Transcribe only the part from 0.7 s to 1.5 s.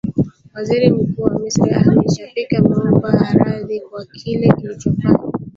mkuu wa